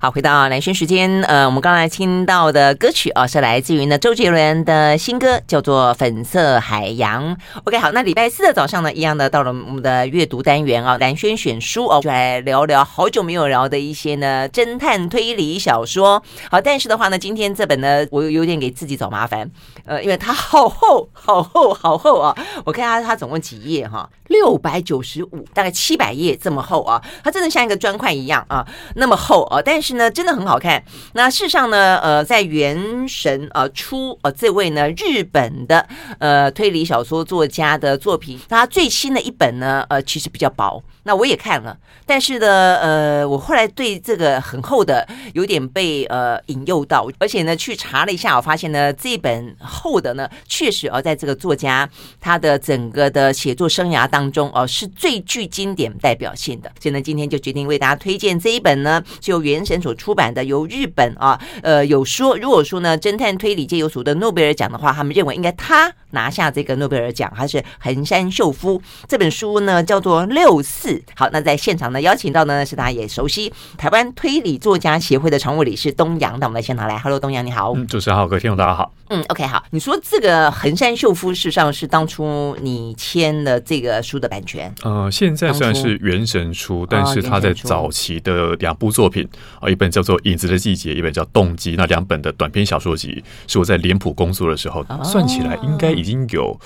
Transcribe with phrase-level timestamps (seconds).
[0.00, 7.34] 好，回到蓝轩时间，呃，我们刚才听到的歌曲啊，是来自于呢周杰伦的新歌，叫做《粉色海洋》。
[7.64, 16.22] OK，好，那礼拜四的早上呢，一样的到了我们的阅读单元啊，蓝轩选书哦，就来聊聊好久没有聊的一些呢侦探推理小说。
[16.48, 19.50] 好，但是的话呢，今天这本呢，我有点给自己找麻烦，
[19.84, 22.32] 呃，因为它好厚，好厚，好厚啊！
[22.64, 29.87] 我看它它总共几页哈，六百九十五，大概七百页这么厚啊，它真的像一个砖块一样啊，那么厚啊，但是。
[29.88, 30.82] 是呢，真的很好看。
[31.14, 35.86] 那事实上呢，呃，在原神呃出呃这位呢日本的
[36.18, 40.82] 呃推理小说作家的作品，他最新的一本呢，呃，其实比较薄。
[41.08, 51.88] 那我也看了，但是呢，呃，我后来对这个很厚的有点被呃引诱到，而且呢，去查了一下，我发现呢，这一本厚的呢，确实哦，在这个作家
[52.20, 56.70] 他的整个的写作生涯当中哦，是最具经典代表性的。
[56.78, 68.82] 所以呢，今天就决定为大家推荐这一本呢，就原神所出版的，由日本啊，呃，有说，如果说呢，侦探推理界有所谓的诺贝尔奖的话，他们认为应该他拿下这个诺贝尔奖，还是横山秀夫。
[69.08, 70.90] 这本书呢，叫做《六四》。
[71.14, 96.58] 好，那在现场呢，邀请到呢是大家也熟悉台湾推理作家协会的常务理事东阳，那我们来现场来，Hello，东阳你好，嗯，主持人好，各位听众大家好，嗯，OK，好，你说这个横山秀夫事实上是当初你签了这个书的版权，呃，现在虽然是原神出，但是他在早期的两部作品啊，哦、一本叫做《影子的季节》，一本叫《动机》，那两本的短篇小说集是我在脸谱工作的时候，哦、算起来应该已经有。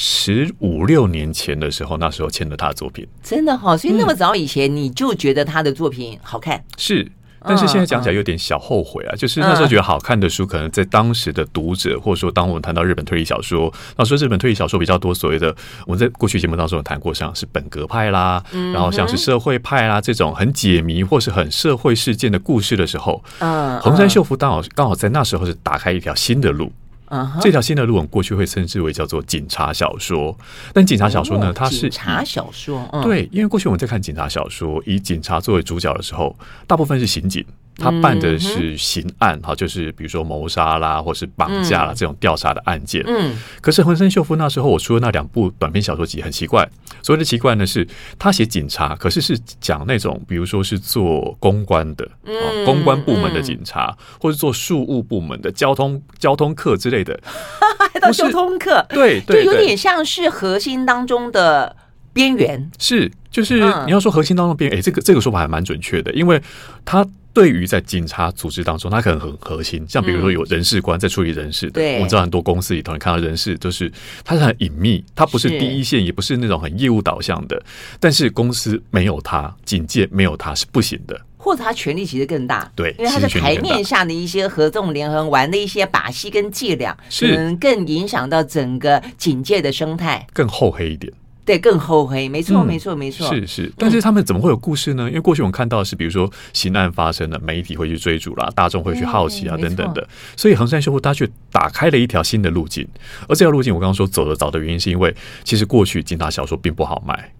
[0.00, 6.56] 十五六年前的时候，那时候签了他的作品，真的哈，所以那么早以前你就觉得他的作品好看？
[6.56, 9.16] 嗯、是，但是现在讲起来有点小后悔啊。
[9.16, 15.52] 就是那时候觉得好看的书，可能在当时的读者，或者说当我们谈到日本推理小说，那说日本推理小说比较多，所谓的
[15.84, 18.40] 我们在过去节目当中有谈过，像是本格派啦，
[18.72, 26.72] 然后像是社会派啦这种很解谜或是很社会事件的故事的时候，嗯，横山秀夫刚好刚好在那时候是打开一条新的路。
[27.08, 27.40] Uh huh.
[27.40, 30.36] 这条新的路，我们过去会称之为叫做警察小说。
[30.72, 32.88] 但警察小说呢，oh, 它是警察小说。
[32.92, 37.44] 嗯、对，因为过去我们在看警察小说，以警察作为主角的时候，大部分是刑警。
[37.78, 43.02] 他办的是刑案，哈，就是比如说谋杀啦，或是绑架啦这种调查的案件。
[43.06, 46.68] 嗯，可是横山秀夫那时候我出的那两部短篇小说集很奇怪，
[47.02, 47.86] 所谓的奇怪呢是，
[48.18, 57.18] 他写警察，可是是讲那种比如说是做公关的，嗯，公关部门的警察，或是做庶务部门的交通交通课之类的，
[57.92, 61.76] 还 到交通课，对，就有点像是核心当中的
[62.12, 66.40] 边缘，是，就是你要说核心当中边缘，哎，这个这个说法还蛮准确的，因为
[66.84, 67.06] 他。
[67.34, 73.92] 对于在警察组织当中，他可能很核心，像比如说有人事官在处理人事的，嗯、我们知道很多公司里头，你看到人事就是
[74.24, 77.62] 他是很隐秘，他不是第一线，也不是那种很业务导向的。
[78.00, 91.12] 但是公司没有他，警戒没有他是不行的，或者他权力其实更大，对，因为他在台面下的一些合纵连横玩的一些把戏跟伎俩，是可能更影响到整个警戒的生态，更厚黑一点。
[91.48, 93.72] 对，更后黑，没错，没错，没错，是是。
[93.78, 95.08] 但是他们怎么会有故事呢？
[95.08, 100.06] 因为过去我们看到的是，比如说刑案发生了，媒体会去追逐啦，大众会去好奇啊，等等的。
[100.36, 102.86] 所以横山修复，它却打开了一条新的路径，
[103.26, 107.32] 而这条路径我刚刚说走得早的原因，是因为其实过去警察小说并不好卖。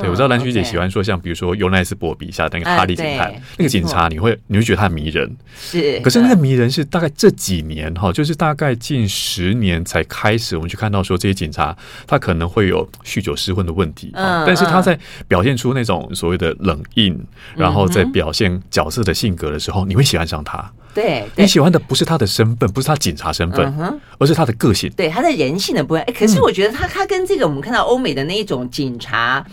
[0.00, 5.98] 对，我知道蓝学姐喜欢说，像比如说尤奈斯伯笔下那个哈利警探，那个警察， 你会你会觉得他很迷人，是。
[6.00, 11.76] 可是那个迷人是大概这几年哈，就是大概近十年才开始，我们去看到说这些警察
[12.06, 17.18] 他可能会有酗酒失婚的问题，但是他在表现出那种所谓的冷硬，
[17.56, 20.70] 然后在表现角色的性格的时候，你会喜欢上他。
[20.94, 24.90] 对，你喜欢的不是他的身份，不是他警察身份，而是他的个性。
[24.96, 26.02] 对，他的人性的部分。
[26.02, 29.44] 哎，可是我觉得他他跟这个我们看到欧美的那一种警察。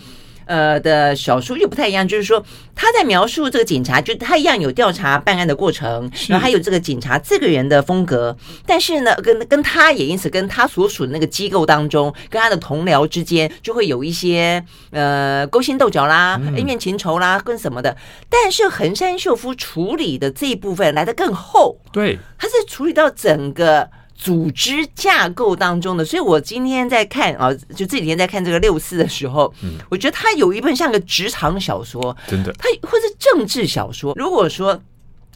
[0.46, 2.42] 呃的小说又不太一样，就是说
[2.74, 17.96] 他在描述这个警察，就他一样有调查办案的过程，然后还有这个警察这个人的风格，但是呢，跟跟他也因此跟他所属的那个机构当中，跟他的同僚之间就会有一些呃勾心斗角啦、恩怨情仇啦，跟什么的。
[18.30, 23.88] 但是横山秀夫处理的这一部分来的更厚，对，他是处理到整个。
[24.16, 34.14] 组织架构当中的，所以我今天在看啊，就这几天在看这个六四的时候，嗯，我觉得它有一本像个职场小说，真的，它或是政治小说。
[34.16, 34.80] 如果说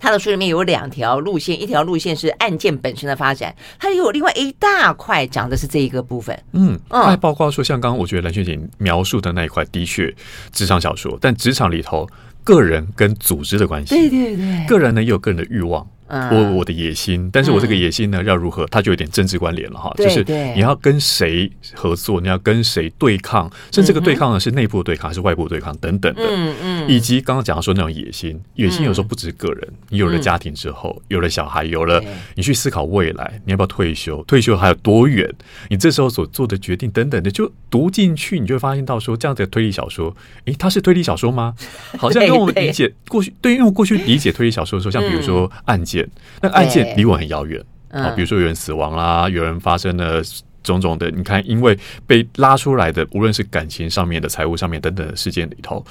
[0.03, 10.13] 他的书里面有两条路线，一条路线是案件本身的发展，它有另外一大块讲的是这一个部分，嗯，嗯，还包括说像刚刚我觉得蓝雪姐描述的那一块，的确
[10.53, 12.09] 职场小说，但职场里头
[12.43, 15.87] 个人跟组织的关系，对对对，个人呢也有个人的欲望。
[16.11, 18.67] 我我的野心，但是我这个野心呢，要如何？
[18.67, 19.93] 它就有点政治关联了哈。
[19.97, 20.25] 就是
[20.55, 26.23] 你要跟谁合作，你要跟谁对抗，甚至这个对抗呢是内部对抗还是外部对抗等等的。
[26.27, 26.91] 嗯嗯。
[26.91, 32.03] 以及刚刚讲到说那种野心，野心有时候不只是个人，你有了家庭之后，有了小孩，有了
[32.35, 34.23] 你去思考未来，你要不要退休？
[34.25, 35.29] 退休还有多远？
[35.69, 40.15] 你这时候所做的决定等等的，就读进去，你就会发现到说，这样的推理小说，
[40.47, 41.55] 诶，它是推理小说吗？
[41.99, 46.00] 好像跟我们理解过去，对，因为我过去理解推理小说的时候，像比如说案件。
[46.41, 50.23] 那案件离我很遥远啊，比如说有人死亡啦，有人发生了
[50.63, 55.85] 种种的，你看，因为被拉出来的，无论是感情上面的、财务上面等等的事件里头，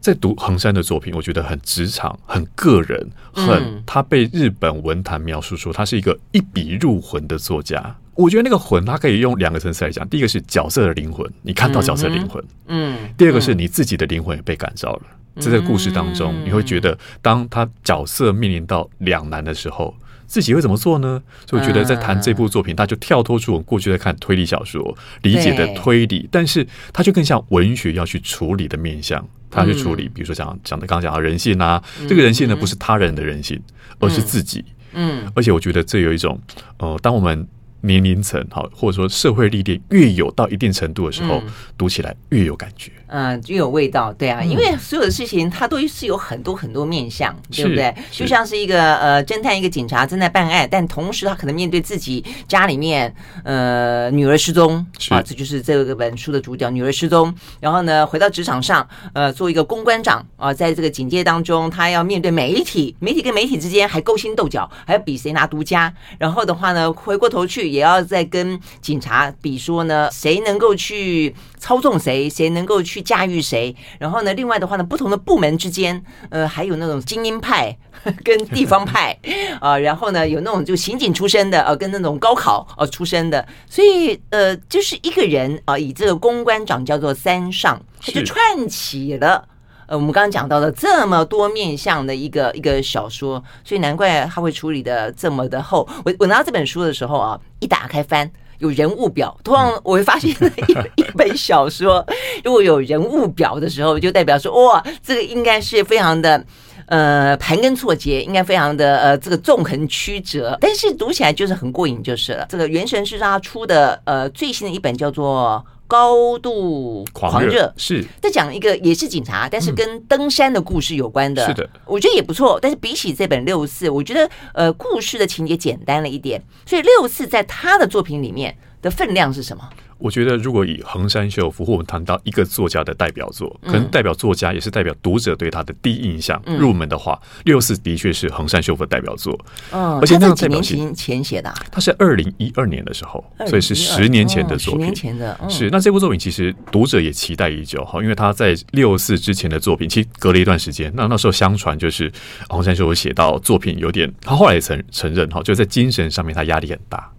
[0.00, 7.96] 在读横山的作品，我觉得很职场、很个人、很他被日本文坛描述说他是一个一笔入魂的作家。
[8.20, 15.02] 我觉得那个魂，它可以用两个层次来讲，第一个是角色的灵魂，你看到角色的灵魂，嗯，第二个是你自己的灵魂也被感召了。
[15.36, 19.94] 在这个故事当中，你会觉得，当他角色面临到两难的时候，
[20.26, 21.22] 自己会怎么做呢？
[21.48, 33.58] 所以我觉得，在谈这部作品，他就跳脱出我们过去在看推理小说理解的推理，但是他就更像文学要去处理的面向，他去处理，比如说讲讲的刚刚讲的人性啊，这个人性呢，不是他人的人性，
[33.98, 34.62] 而是自己。
[34.92, 36.38] 嗯，而且我觉得这有一种，
[36.76, 37.48] 呃，当我们。
[37.82, 47.94] 年龄层好，或者说社会历练越有到一定程度的时候，嗯、读起来越有感觉，嗯，越有味道，对啊，嗯、因为所有的事情它都是有很多很多面向，对不对？
[48.10, 53.14] 就像是一个呃侦探，一个警察正在办案，但同时他可能面对自己家里面
[53.44, 67.70] 呃女儿失踪啊，这就是这个本书的主角，女儿失踪，然后呢回到职场上，呃，做一个公关长啊，在这个警戒当中，他要面对媒体，媒体跟媒体之间还勾心斗角，还要比谁拿独家，然后的话呢，回过头去。
[67.70, 73.76] 也要再跟警察比说呢，谁能够去操纵谁，谁能够去驾驭谁。
[73.98, 77.76] 然后呢，另外的话呢，不同的部门之间，呃，还有那种精英派
[78.24, 79.16] 跟地方派
[79.60, 83.46] 啊、呃，然后呢，有那种就刑警出身的，呃，跟那种高考呃出身的。
[83.68, 89.46] 所以呃，就是一个人啊、呃，以这个公关长叫做三上，他就串起了。
[89.86, 95.88] 呃，我们刚刚讲到了这么多面向的一个一个小说，所以难怪他会处理的这么的厚。
[96.04, 98.30] 我我拿到这本书的时候啊，一打开翻
[98.60, 100.34] 有人物表，通常我会发现一
[101.02, 102.06] 一本小说
[102.44, 106.44] 如果有人物表的时候，就代表说哇，这个应该是非常的
[106.86, 112.46] 呃盘根错节，应该非常的呃这个纵横曲折，但是读起来就是很过瘾就是了。
[112.48, 115.64] 这个原神是他出的呃最新的一本叫做。
[115.90, 121.44] 高度狂热是在讲一个也是警察，但是跟登山的故事有关的。
[121.44, 122.60] 是的，我觉得也不错。
[122.62, 126.40] 但是比起这本六四，我觉得呃故事的情节简单了一点。
[126.64, 129.68] 所以六四在他的作品里面的分量是什么？
[129.98, 139.38] 我觉得，如果以横山秀夫或我们谈到一个作家的代表作，可能代表作家也是代表读者对他的第一印象入门的话，六四的确是横山秀夫的代表作。
[139.72, 144.80] 嗯，而且那几年前前写的，他是二零一二年的时候，所以是十年前的作品。
[144.80, 150.90] 十年前的，是那这部作品其实读者也期待已久哈，因为他在六四之前的作品，其实隔了一段时间。
[150.96, 152.10] 那那时候相传就是
[152.48, 157.12] 横山秀夫写到作品有点，他后来也承承认哈，就在精神上面他压力很大。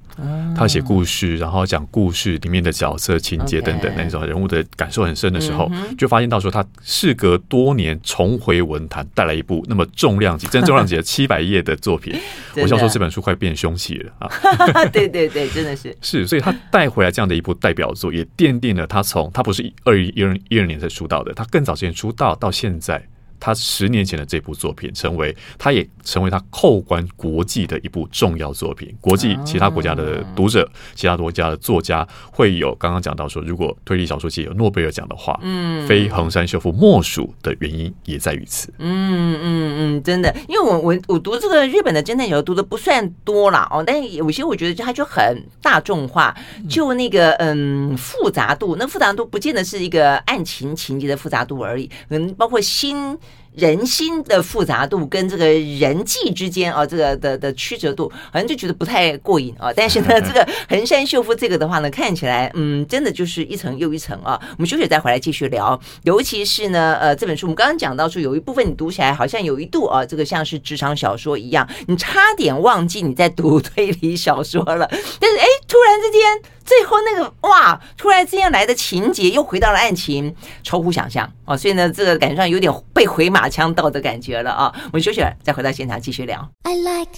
[0.55, 12.13] 他写故事，然后讲故事里面的角色情节等等那种人物的感受很深的时候，就发现到说他事隔多年重回文坛，带来一部那么重量级、真重量级的 七百页的作品。
[12.57, 14.85] 我想说这本书快变凶器了 啊！
[14.91, 23.01] 对对对，真的是 是，所以他带回来这样的一部代表作，也奠定了他从他不是二零一二一二年才出道的，他更早之前出道到现在。
[23.41, 28.95] 他十年前的这部作品，成为他也成为他扣关国际的一部重要作品。
[29.01, 38.71] 国际其他国家的读者，其他国家的作家会有刚刚讲到说，如果推理小说界有诺贝尔奖的话，嗯，非横山秀夫莫属的原因也在于此。
[38.77, 46.35] 嗯嗯嗯，真的，因为我我我读这个日本的侦探小说读的不算多啦哦，但是有些我觉得它就很大众化，
[46.69, 53.17] 就那个嗯复杂度，那复杂度不见得是一个案情情节的复杂度而已，可能包括心。
[53.53, 59.71] 人心的复杂度跟这个人际之间啊，这个的的曲折度，好像就觉得不太过瘾啊。
[59.75, 64.39] 但是呢， 这个横山秀夫这个的话呢，看起来嗯，真的就是一层又一层啊。
[64.51, 65.79] 我们休息再回来继续聊。
[66.03, 74.87] 尤其是呢，呃，这本书我们刚刚讲到说，有一部分你读起来好像有一度啊，这个像是职场小说一样，你差点忘记你在读推理小说了。
[75.19, 76.51] 但是哎，突然之间。
[76.71, 81.57] 最后那个哇，突然之间来的情节又回到了案情，超乎想象哦！
[81.57, 84.73] 所以呢，这个感觉上有点被回马枪到的感觉了啊！
[84.85, 86.49] 我们休息了，再回到现场继续聊。
[86.63, 87.11] I like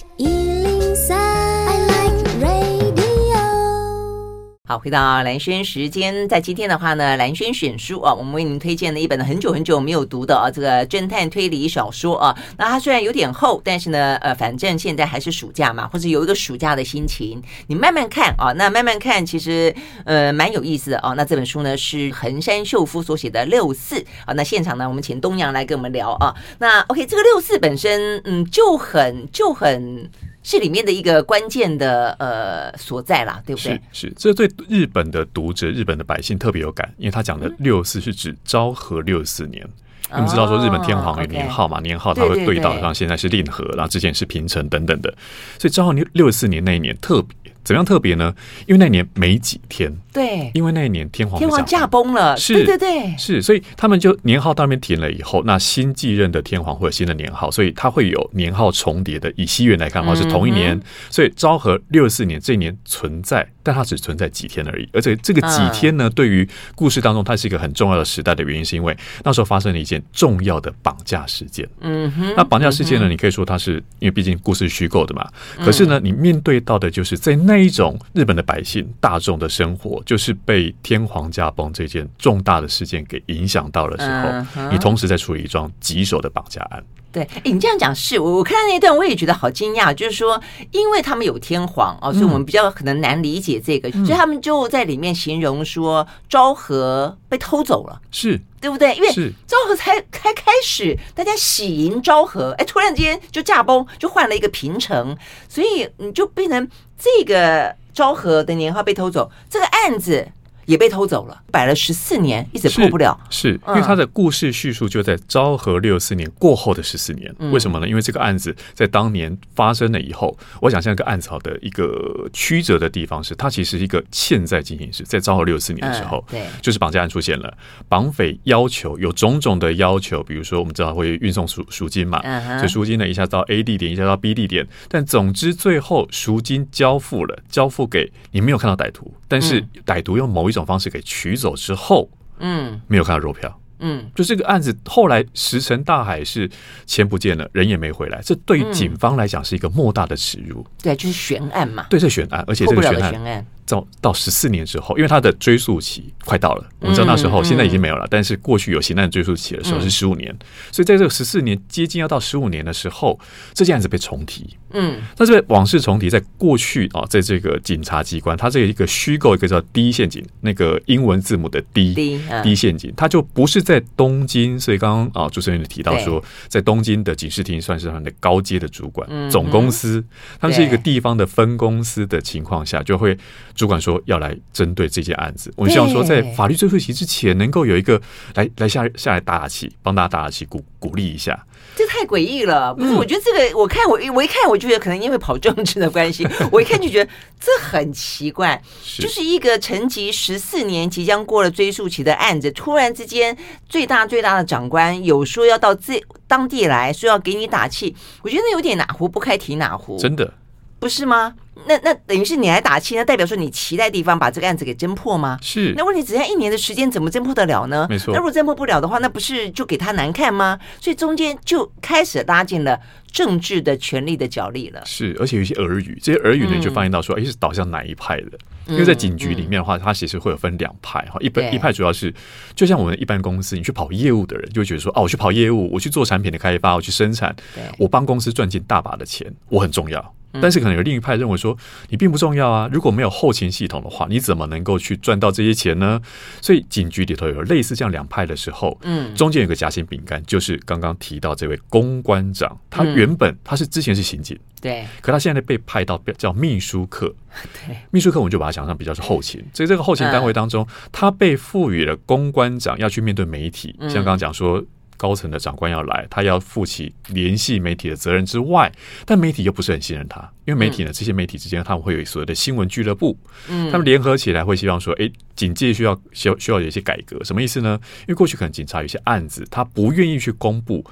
[4.66, 12.34] 好，回到蓝轩时间，在今天的话呢，蓝轩选书啊，我们为您推荐了一本很久很久没有读的啊，这个侦探推理小说啊。
[12.56, 18.54] 那它虽然有点厚，但是呢，呃，反正现在还是暑假嘛，或者有一个暑假的心情，你慢慢看啊。
[18.56, 19.74] 那慢慢看，其实
[20.06, 21.12] 呃蛮有意思的哦。
[21.14, 24.32] 那这本书呢是横山秀夫所写的《六四》啊。
[24.32, 26.34] 那现场呢，我们请东阳来跟我们聊啊。
[26.58, 30.10] 那 OK，这个六四本身嗯就很就很。
[30.44, 33.72] 是里面的一个关键的呃所在啦，对不对？
[33.90, 39.66] 是是，这对日本的读者、日本的百姓特别有感，因为他讲的六四是指昭和六四年。
[40.14, 41.80] 你们知道说日本天皇有年号嘛？
[41.80, 45.12] 年号它会对到，像现在是令和，然后之前是平成等等的，
[45.58, 47.43] 所以昭和六六四年那一年特别。
[47.64, 48.34] 怎么样特别呢？
[48.66, 59.32] 因为那年没几天，对，因为那一年天皇天皇驾崩了，是，对对对，是，所以他们就年号到那边停了以后，那新继任的天皇会有新的年号，所以他会有年号重叠的。
[59.34, 64.86] 以西元来看的话是同一年，嗯、所以昭和六四年这一年存在，但它只存在几天而已。
[64.92, 68.94] 而且这个几天呢，嗯、对于故事当中它是一个很重要的时代的原因，是因为
[69.24, 71.66] 那时候发生了一件重要的绑架事件。
[71.80, 75.26] 嗯哼，那绑架事件呢，你可以说它是因为毕竟故事是虚构的嘛，
[75.64, 77.53] 可是呢，你面对到的就是在那。
[77.54, 86.82] 那一种日本的百姓大众的生活，就是被天皇驾崩这件重大的事件给影响到的时候，你同时在处理一桩棘手的绑架案。
[87.14, 90.38] 对，哎，你这样讲是我我看到那一段我也觉得好惊讶，就是说，
[90.72, 98.92] 因为他们有天皇哦，所以我们比较可能难理解这个，所以他们就在里面形容说昭和被偷走了，是对不对？
[98.96, 99.08] 因为
[99.46, 105.16] 昭和才才开始大家喜迎昭和，哎，突然间就驾崩，就换了一个平成，
[105.48, 106.68] 所以你就变成。
[106.96, 110.26] 这个昭和的年号被偷走，这个案子
[110.66, 113.18] 也被偷走了，摆了十四年，一直破不了。
[113.30, 117.34] 是，是因为他的故事叙述就在昭和六四年过后的十四年。
[117.52, 117.88] 为什么呢？
[117.88, 127.52] 因为这个案子在当年发生了以后，我想像一个案子好的一个曲折的地方是，它其实是一个欠在进行时，在昭和六四年的时候，对，就是绑架案出现了，
[127.88, 132.22] 绑匪要求有种种的要求，比如说我们知道会运送赎赎金嘛，
[132.56, 140.53] 所以赎金呢一下到 A 地点，一下到 B 地点，但总之最后赎金交付了，交付给你没有看到歹徒，但是歹徒用某一。
[140.54, 142.08] 这种方式给取走之后，
[142.38, 146.48] 嗯，没有看到肉票，嗯，就这个案子后来石沉大海，是
[146.86, 150.64] 钱不见了，人也没回来，这对于警方来讲是一个莫大的耻辱。
[150.80, 153.44] 对，就是悬案嘛，对，是悬案，而且这个悬案。
[153.66, 160.34] 到到十四年之后，因为他的追诉期快到了，我们知道那时候现在已经没有了，但是过去有刑案追诉期的时候是十五年，
[160.70, 163.18] 所以在这个十四年接近要到十五年的时候，
[163.52, 164.56] 这件案子被重提。
[164.76, 171.94] 嗯，但是往事重提，在过去啊，在这个警察机关，它这一个虚构一个叫 D 陷阱，那个英文字母的 D
[172.42, 180.04] D 陷阱，它就不是在东京，所以刚刚啊主持人也提到说，在东京的警视厅算是他们的高阶的主管总公司，
[180.40, 183.16] 他们是一个地方的分公司的情况下就会。
[183.54, 188.00] 主管说要来针对这件案子，我们希望说在法律追诉期之前，能够有一个
[188.34, 191.46] 来来下下来打打气，帮大家打打气，鼓鼓励一下。
[191.76, 192.92] 这太诡异了，不是？
[192.92, 198.60] 我觉得这个，我看我我一看，我就觉得可能因为跑政治的关系， 我一看就觉得这很奇怪，
[198.98, 203.36] 就是一个沉寂十四年、即将过了追诉期的案子，突然之间
[203.68, 210.32] 最大最大的长官有说要到这当地来说要给你打气，我觉得有点哪壶不开提哪壶，真的。
[210.78, 211.34] 不是吗？
[211.66, 215.38] 那那等于是你来打气，那代表说你期待地方把这个案子给侦破吗？
[215.42, 215.72] 是。
[215.76, 217.86] 那问题只剩一年的时间，怎么侦破得了呢？
[217.88, 218.12] 没错。
[218.12, 220.58] 那如果侦破不了的话，那不是就给他难看吗？
[220.80, 222.78] 所以中间就开始拉进了
[223.10, 224.82] 政治的权力的角力了。
[224.84, 228.38] 是，而且有一些耳语，这些耳语呢就发现到说，哎、嗯，是导向哪一派的？
[228.66, 232.12] 因为在警局里面的话，它其实会有分两派哈，一派一派主要是，
[232.54, 237.34] 就像我们一般公司，你去跑业务的人就会觉得说，哦，我去跑业务，我去做产品的开发，我去生产，
[237.78, 240.14] 我帮公司赚进大把的钱，我很重要。
[240.40, 241.56] 但是可能有另一派认为说，
[241.88, 242.68] 你并不重要啊！
[242.72, 246.00] 如果没有后勤系统的话，你怎么能够去赚到这些钱呢？
[246.40, 257.14] 所以警局里头有类似这样两派的时候，嗯，中间有个夹心饼干，就是刚刚提到这位公关长，他原本他是之前是刑警，对，可他现在被派到叫秘书课，
[257.66, 264.64] 对，秘书课我们就把它想象比较是后勤，所以这个后勤单位当中，他被赋予了公关长要去面对媒体，像刚刚讲说。
[264.96, 268.70] 高层的长官要来，他要负起联系媒体的责任之外，
[269.04, 277.78] 但媒体又不是很信任他，因为媒体呢，这些媒体之间他们会有所谓的新闻俱乐部，嗯，他们联合起来会希望说，哎，警界需要需要需要有一些改革，什么意思呢？
[278.00, 280.84] 因为过去可能警察有些案子，他不愿意去公布。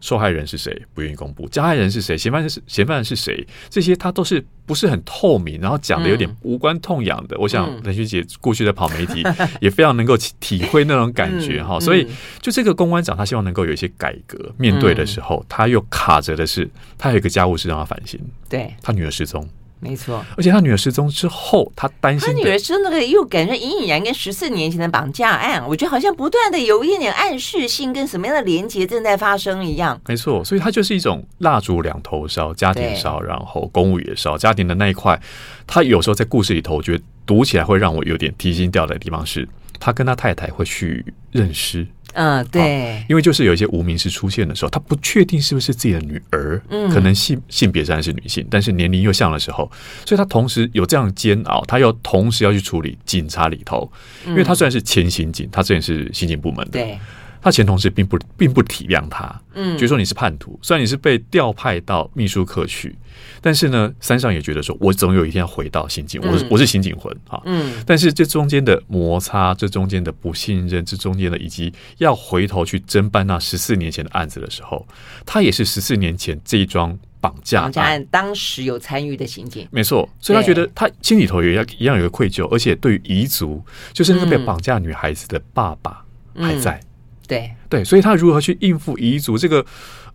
[0.00, 0.82] 受害人是谁？
[0.94, 1.48] 不愿意公布。
[1.48, 2.16] 加害人是谁？
[2.16, 3.46] 嫌犯是嫌犯是谁？
[3.68, 7.36] 这些他都是不是很透明，然后讲的有点无关痛痒的。
[7.36, 9.22] 嗯、我想雷雪姐过去在跑媒体，
[9.60, 11.76] 也非常能够体会那种感觉哈。
[11.76, 12.06] 嗯、所以，
[12.40, 14.52] 就这个公关长，他希望能够有一些改革。
[14.56, 18.20] 面对的时候，他又卡着的是，他有一个家务事让他烦心。
[18.48, 19.48] 对，他女儿失踪。
[19.80, 20.24] 没错。
[20.36, 30.00] 而且他女儿失踪之后，他担心他女儿失踪那个又感觉隐隐然跟十四年前的绑架案，我觉得好像不断的有一点点暗示性，跟什么样的连结正在发生一样。
[30.06, 34.36] 没错，所以他就是一种蜡烛两头烧，家庭烧，然后公务也烧。
[34.36, 35.20] 家庭的那一块，
[35.66, 41.86] 他有时候在故事里头，我觉得读起来会让我有点提心吊胆的地方是，他跟他太太会去认尸。
[42.14, 49.70] 嗯，对，因为就是有一些无名氏出现的时候，他不确定是不是自己的女儿，嗯，可能性性别上是女性，但是年龄又像的时候，
[50.04, 53.90] 所以他同时有这样煎熬，他要同时要去处理警察里头，
[54.26, 56.98] 因为他虽然是前刑警，他虽然是刑警部门的，对。
[57.40, 62.94] 他前同事并不并不体谅他，嗯，觉得说你是叛徒，虽然你是被调派到秘书科去，
[63.40, 74.86] 但是呢，三上也觉得说，我总有一天要回到刑警，我是我是刑警魂啊，嗯，但是这中间的摩擦，这中间的不信任，这中间的以及要回头去侦办那十四年前的案子的时候，
[75.24, 86.04] 他也是十四年前这一桩绑架绑架案当时有参与的刑警，没错，所以他觉得他心里头也要一样有个愧疚，而且对于彝族，就是那个被绑架女孩子的爸爸
[86.34, 86.80] 还在。
[87.28, 89.36] 对对，所以他如何去应付彝族？
[89.36, 89.64] 这个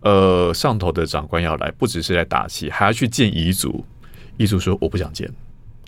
[0.00, 3.84] 呃，上头的长官要来，不只是来打气，还要去见彝族。
[4.36, 5.30] 彝族说：“我不想见。”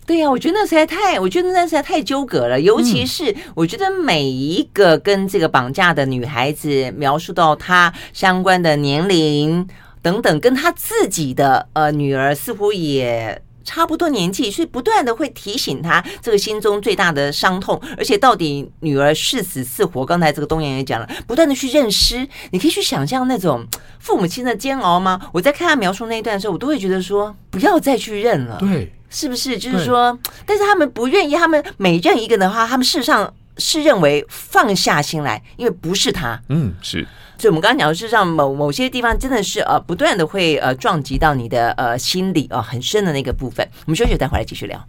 [0.06, 2.60] 对呀、啊，我觉得那实在太，我觉得那实在太纠葛了。
[2.60, 9.66] 尤其是我觉得每一个跟这个绑架的女孩子描述到她相关的年龄
[10.00, 13.42] 等等，跟她自己的呃女儿似乎也。
[13.66, 20.06] 差不多年纪，所以不断的会提醒他这个心中最大的伤痛，而且到底女儿是死是活？
[20.06, 23.66] 刚才这个东阳也讲了，不断的去认尸，你可以去想象那种
[23.98, 25.20] 父母亲的煎熬吗？
[25.32, 29.58] 我在看他描述那一段的时候，我都会觉得说不要再去认了，对，是不是？
[29.58, 37.06] 就是说，但是他们不愿意，他们每认一个的话，他们事实上是认为放下心来，因为不是他，嗯，是。
[37.38, 43.68] 所以，我们刚刚讲的是，让某某些地方真的是呃，不断的会呃撞击到你的呃心理啊、呃，很深的那个部分。
[43.84, 44.82] 我们休息，待会儿来继续聊。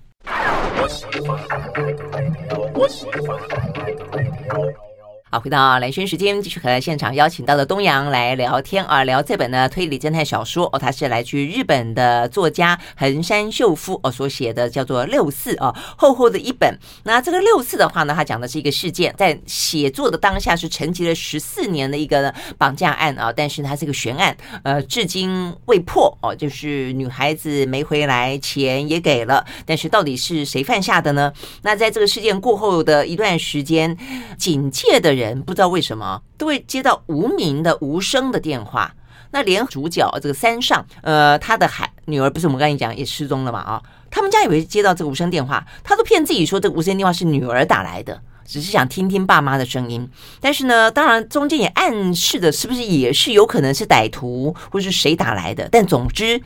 [5.30, 16.80] 好，回到蓝轩时间，继续和现场邀请到的东阳来聊天啊，聊这本呢推理侦探小说哦，它是来自于日本的作家横山秀夫哦所写的，叫做《六四》哦，厚厚的一本。
[17.04, 31.34] 那这个六四的话呢，它讲的是一个事件，在写作的当下是沉寂了十四年的一个绑架案啊，但是它是个悬案，呃，至今未破哦，就是女孩子没回来，钱也给了，但是到底是谁犯下的呢？
[31.64, 33.98] 那在这个事件过后的一段时间，
[34.38, 35.17] 警界的。
[35.18, 38.94] 人不知道为什么都会接到无名的无声的电话，
[39.32, 43.60] 那连主角这个三上，呃，他的孩女儿不是我们刚才讲也失踪了嘛？
[43.60, 48.22] 啊，他们家以为接到这个无声电话，他都骗自己说这个无声电话是女儿打来的。
[48.50, 55.68] 只是想听听爸妈的声音，但是呢，当然中间也暗示的是不是也是有可能是歹徒或是谁打来的？
[55.70, 56.42] 但总之，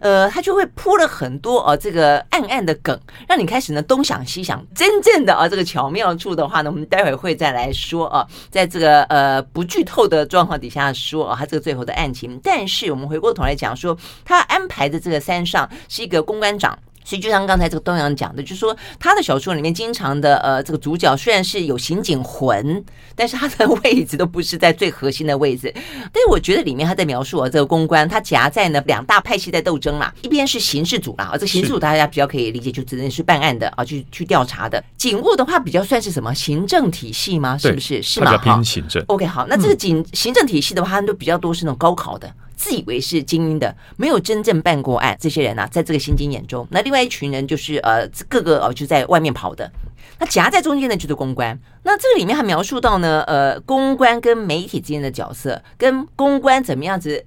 [0.00, 4.64] 呃，他就会铺了很多、呃，这个暗暗的梗，让你开始呢东想西想。
[4.74, 12.40] 真正的啊、呃，这个巧妙处的话呢，我们待会会再来说啊、在这个呃不剧透的状况底下说啊，他这个最后的案情。
[12.42, 16.78] 但是我们回过头来讲说，他安排的这个山上是一个公关长。
[17.06, 25.72] 所以就像刚才这个东阳讲的，就是说他的小说里面经常的呃，这个主角虽然是有刑警魂，但是他的 位置都不是在最核心的位置。
[26.12, 34.82] 但是我觉得里面他在描述啊，这个公关他夹在呢两大派系在斗争嘛，一边是刑事组啦，啊，这个刑事组大家比较可以理解，就只能是办案的啊，去去调查的。
[34.96, 37.56] 警务的话比较算是什么行政体系吗？
[37.56, 38.02] 是不是？
[38.02, 38.36] 是吗？
[38.38, 39.00] 偏行政。
[39.06, 42.28] OK，好，那这个警行政体系的话，他们都比较多是那种高考的。
[42.56, 49.70] 自以为是精英的，没有真正办过案，这些人呢、啊，在这个刑警眼中，那另外一群人就是呃，各个哦就在外面跑的，
[50.18, 51.56] 那夹在中间的就是公关。
[51.84, 57.24] 那这个里面还描述到呢，呃，公关跟媒体之间的角色，跟公关怎么样子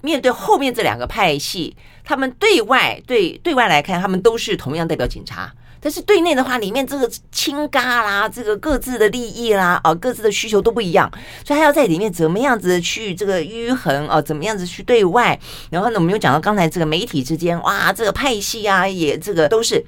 [0.00, 5.52] 面对后面这两个派系，他们对外对对外来看，他们都是同样代表警察。
[5.84, 11.12] 但是对内的话，里面这个清嘎啦，这个各自的利益啦，啊，各自的需求都不一样，
[11.44, 15.38] 所以他要在里面怎么样子去这个迂衡啊，怎么样子去对外。
[15.68, 19.84] 然后呢，我们又讲到刚才这个媒体之间，哇，这个派系啊，也这个都是。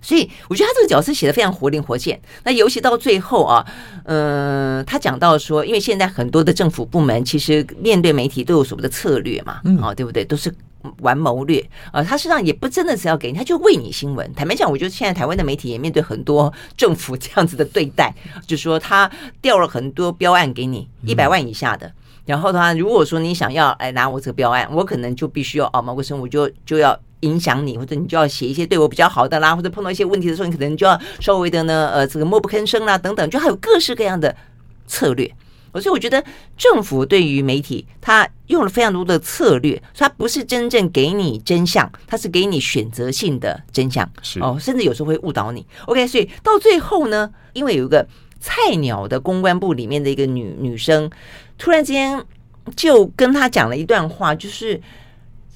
[0.00, 2.18] 所以我觉得他这个角色写的非常活灵活现。
[2.44, 3.66] 那尤其到最后啊，
[4.04, 10.24] 嗯、呃，他讲到说，因为现在很多的政府部门其实面对媒体都有所谓的策略嘛，嗯，啊，对不对？
[10.24, 10.54] 都是。
[11.00, 14.32] 玩谋略啊，他实际上也不真的是要给你，他就喂你新闻。
[14.34, 18.14] 坦白讲，我觉得现在台湾的媒体也面对很多政府这样子的对待，
[18.46, 21.90] 就是说他调了很多标案给你一百万以下的，
[22.24, 34.34] 然后的话，如果说你想要来拿我这个标案，我可能就必须要啊，某个生我就就要影响你，或者你就要写一些对我比较好的啦，或者碰到一些问题的时候，你可能就要稍微的呢，呃，这个默不吭声啦，等等，就还有各式各样的
[34.86, 35.32] 策略。
[35.80, 36.22] 所以我觉得
[36.56, 45.66] 政府对于媒体，他用了非常多的策略，所以他不是真正给你真相，他是给你选择性的真相，是哦，甚至有时候会误导你。
[45.86, 48.06] OK，所以到最后呢，因为有一个
[48.40, 51.10] 菜鸟的公关部里面的一个女女生，
[51.56, 52.24] 突然之间
[52.76, 54.80] 就跟他讲了一段话，就是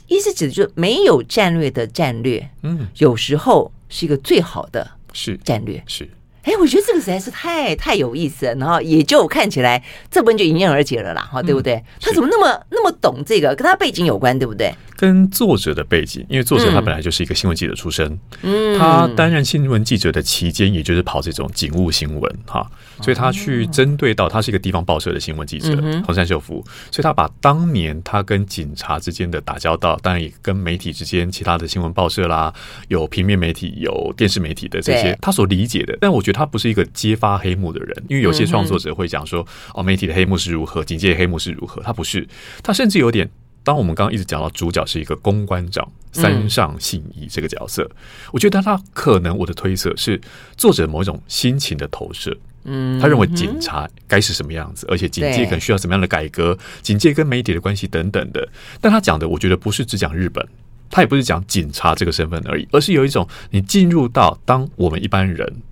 [0.09, 6.09] 意思指的就是没有战略的战略，嗯，有时候是一个最好的是战略，是。
[6.43, 11.75] 哎，我觉得这个实在是太太有意思了，然后也就看起来这本就迎刃而解了啦，哈，对不对？
[11.75, 13.55] 嗯、他怎么那么那么懂这个？
[13.55, 14.75] 跟他背景有关，对不对？
[14.97, 22.65] 跟作者的背景，因为作者他本来就是一个新闻记者出身，嗯，他担任新闻记者的期间，也就是跑这种警务新闻，哈，
[23.01, 32.53] 所以他去针对到他是一个地方报社的新闻记者，红山秀夫，所以他把当年他跟警察之间的打交道，当然也跟媒体之间其他的新闻报社啦，
[32.89, 36.32] 有平面媒体、有电视媒体的这些，他所理解的，但我觉得。
[36.33, 41.83] 他不是一个揭发黑幕的人，因为有些创作者会讲说，哦，媒体的黑幕是如何，警戒黑幕是如何。
[41.83, 42.27] 他不是，
[42.63, 43.29] 他甚至有点。
[43.65, 47.89] 当我们刚刚一直讲到主角是一个公关长三上信一这个角色，
[48.33, 50.21] 我觉得他可能我的推测是
[50.57, 52.37] 作者某一种心情的投射。
[52.65, 58.49] 嗯，他认为警察该是什么样子，而且警戒可能需要什么样的改革，警戒跟媒体的关系等等的。
[58.81, 60.45] 但他讲的，我觉得不是只讲日本，
[60.91, 65.63] 他也不是讲警察这个身份而已，而是有一种你进入到当我们一般人。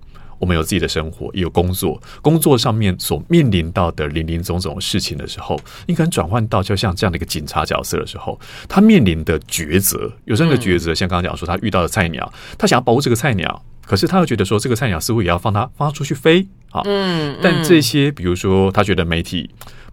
[0.41, 19.51] 我们有自己的生活，也有工作，工作上面所面临到的林林总总的事情的时候，你可能转换到就像这样的一个警察角色的时候，他面临的抉择，有这样的抉择，像刚刚讲说，他遇到的菜鸟，他想要保护这个菜鸟，可是他又觉得说，这个菜鸟似乎也要放他放他出去飞啊，嗯，但这些，比如说，他觉得媒体。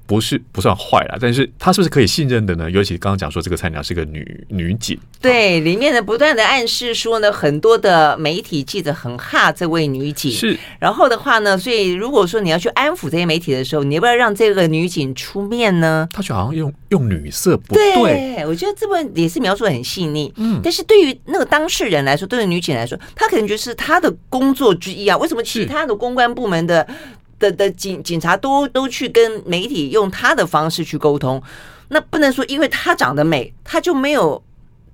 [0.09, 2.71] 不是不算坏啦，但是他是不是可以信任的呢？
[2.71, 10.59] 尤其刚刚讲说这个菜鸟是个女女警，对，里面的不断的暗示说呢，很多的媒体记者很怕这位女警，是。
[10.79, 16.09] 然后的话呢，所以如果说你要去安抚这些媒体的时候，你要不要让这个女警出面呢？
[16.11, 20.59] 他就好像用用女色不对，对，我觉得这部分也是描述的很细腻，嗯。
[20.65, 25.19] 但是对于那个当事人来说，对于女警来说，她可能就是她的工作之一啊。
[25.19, 26.89] 为什么其他的公关部门的？
[27.39, 31.43] 的的警警察都都去跟媒体用他的方式去沟通，
[31.89, 34.43] 那不能说因为他长得美，他就没有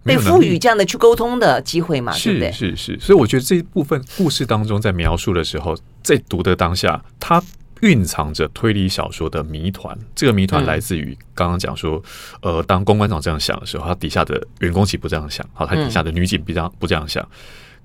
[0.04, 2.12] 被赋予这样的去沟通的机会嘛？
[2.18, 2.52] 对不对？
[2.52, 7.42] 是是是，所以我觉得这一部分故事当中，在描述的时候，在读的当下，它
[7.80, 9.98] 蕴藏着推理小说的谜团。
[10.14, 12.02] 这个谜团来自于刚刚讲说，
[12.42, 17.26] 呃，当公关长这样想的时候，他底下的员工其实不这样想，好，他底下的女警不这样不这样想。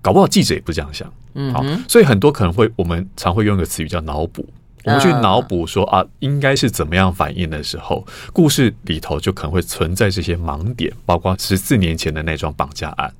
[0.01, 4.47] 搞不好记者也不这样想，嗯，好，所以很多可能会我们常会用一个词语叫脑补，
[4.85, 13.13] 我们去脑补说啊，应该是怎么样反应的时候，故事里头就可能会存在这些盲点，包括十四年前的那桩绑架案，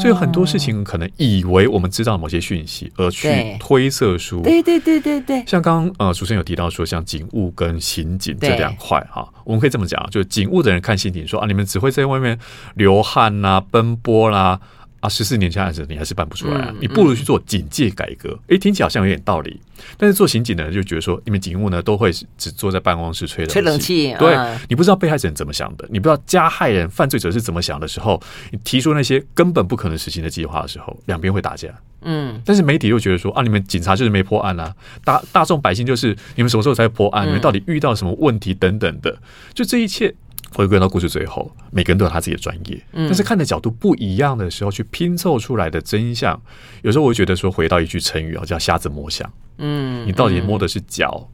[0.00, 12.36] 所以有很多事情可能以为我们知道某些讯息，而去推测出，对对对对对，像刚刚呃主持人有提到说，像警务跟刑警这两块哈，我们可以这么讲，就警务的人看刑警说啊，你们只会在外面
[12.74, 14.40] 流汗呐、奔波啦。
[14.40, 14.60] 啊，
[15.08, 16.74] 十四年前案子你还是办不出来啊！
[16.80, 18.38] 你不如去做警戒改革。
[18.48, 19.58] 哎，听起来好像有点道理。
[19.96, 23.52] 但是做刑警的人就觉得说，你们警务呢都会只坐在办公室吹冷气。
[23.52, 24.14] 吹冷气。
[24.18, 31.68] 对，你不知道被害者人怎么想的，你不知道加害人、犯罪者是怎么想的时候，你提出那些根本不可能实行的计划的时候，两边会打架。
[32.02, 32.38] 嗯。
[32.44, 37.26] 但是媒体又觉得说啊，你们警察就是没破案啊，大大众百姓就是你们什么时候才会破案？
[37.26, 39.18] 你们到底遇到什么问题等等的？
[39.54, 40.14] 就这一切。
[40.54, 46.40] 回归到故事最后，每个人都有他自己的专业，但是看的角度不一样的时候，去拼凑出来的真相，
[46.82, 49.32] 有时候我会觉得说，回到一句成语啊，叫瞎子摸象。
[49.58, 51.28] 嗯，你到底摸的是脚、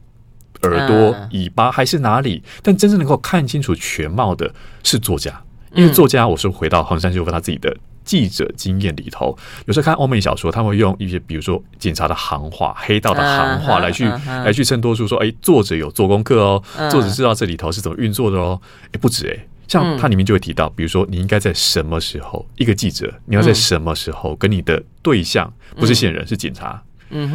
[0.63, 2.43] 耳朵、尾巴还是哪里？
[2.61, 4.53] 但真正能够看清楚全貌的
[4.83, 5.41] 是作家，
[5.73, 7.75] 因为作家，我是回到黄山秀夫他自己的。
[8.07, 14.43] 记者经验里头，有时候看欧美小说，他们会用一些比如说警察的行话、黑道的行话来去、uh huh.
[14.45, 18.59] 来去衬托出说，哎，作者有做功课哦，作者知道这里头是怎么运作的哦。
[18.93, 26.81] 哎，不止哎，像它里面就会提到，比如说你应该在什么时候，一个记者你要在什么时候跟你的对象不是线人是警察，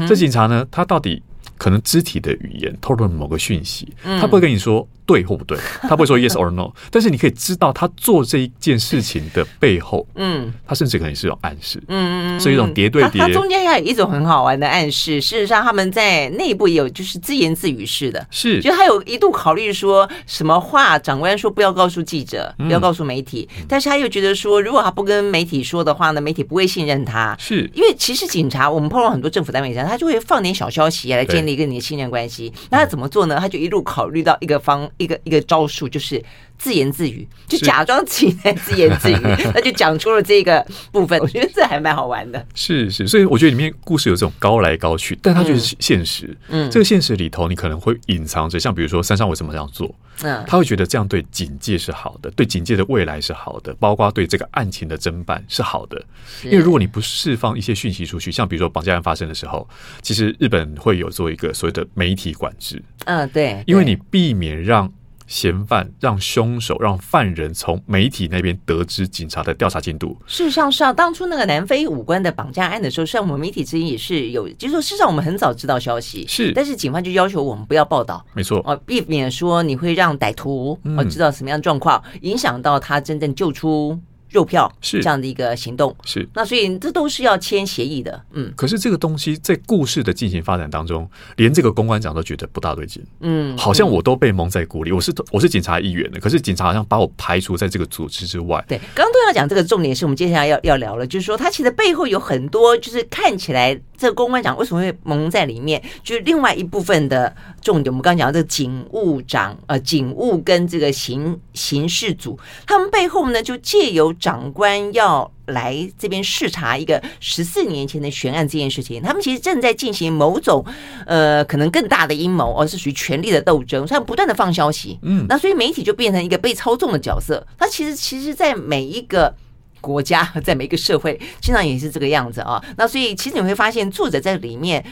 [0.09, 1.23] 这警察呢，他到底
[1.59, 4.89] 可能肢体的语言透露了某个讯息，他不会跟你说。
[5.13, 13.21] 对或不对，他不会说 yes or no，但是你可以知道他做这一件事情的背后，嗯，他甚至可能是有暗示，嗯嗯，是一种叠对叠。
[13.21, 32.51] 他中间还有一种很好玩的暗示，事实上他们在内部也有就是自言自语式的，是，就他有一度考虑说什么话，长官说不要告诉记者，不要告诉媒体，但是他又觉得说，如果他不跟媒体说的话呢，媒体不会信任他，是因为其实警察我们碰到很多政府单位上，他就会放点小消息来建立跟你的信任关系。
[32.71, 33.37] 那他怎么做呢？
[33.39, 34.89] 他就一路考虑到一个方。
[35.03, 36.23] 一个一个招数就是
[36.63, 39.17] 自言自语，就假装自己在自言自语，
[39.53, 41.19] 他就讲出了这个部分。
[41.19, 42.47] 我觉得这还蛮好玩的。
[42.55, 46.37] 是是，所以我觉得里面故事有这种高来高去，但它就是现实。
[46.47, 49.93] 嗯，这个现实里头，你可能会隐藏着，像比如说山上为什么这样做？
[50.23, 56.01] 嗯，他会觉得这样对警戒是好的，对警戒的未来是好的，包括对这个案情的侦办是好的。
[56.45, 59.69] 因为如果你不释放一些讯息出去，像比如说绑架案发生的时候，
[60.01, 62.81] 其实日本会有做一个所谓的媒体管制。
[63.07, 64.89] 嗯，对，因为你避免让。
[65.33, 70.15] 嫌犯让凶手让犯人从媒体那边得知警察的调查进度。
[70.27, 83.99] 事实上，是啊，当初那个南非五官的绑架案的时候，像我们媒体之间也是有，就是说，事实上我们很早知道消息，是，但是警方就要求我们不要报道，没错，哦，避免说你会让歹徒哦知道什么样的状况，嗯、影响到他真正救出。
[84.33, 88.51] 肉票是这样的一个行动，是那所以这都是要签协议的，嗯。
[88.57, 94.91] 可是这个东西在故事的进行发展当中，连这个公关长都觉得不大对劲，嗯，好像我都被蒙在鼓里。
[94.91, 98.65] 我是我是警察一员的，可是警察好像把我排除在这个组织之外。
[98.67, 107.93] 对，刚刚都要讲这个重点，是我们接下来要要聊了，就是说他其实背后有很多，就是看起来这个公关长为什么会蒙在里面，就是另外一部分的重点。
[107.93, 114.15] 我们刚刚讲的这个警务长，呃，警务跟这个刑刑事组，他们背后呢就借由。
[114.23, 120.65] 长官要来这边视察一个十四年前的悬案这件事情，他们其实正在进行某种
[121.07, 127.45] 呃可能更大的阴谋，而是属于权力的斗争，他们不断的放消息，嗯，那所以媒体就变成一个被操纵的角色。
[127.59, 129.35] 他其实其实，在每一个
[129.81, 132.63] 国家， 在每一个社会，经常也是这个样子啊。
[132.77, 134.85] 那所以其实你会发现，作者在里面。